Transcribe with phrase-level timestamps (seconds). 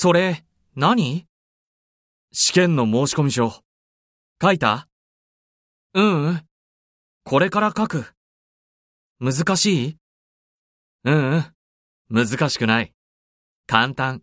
[0.00, 0.44] それ、
[0.76, 1.26] 何？
[2.30, 3.64] 試験の申込書。
[4.40, 4.86] 書いた？
[5.92, 6.46] うんうん。
[7.24, 8.14] これから書く。
[9.18, 9.96] 難しい？
[11.02, 12.26] うんうん。
[12.28, 12.94] 難しくない。
[13.66, 14.22] 簡単。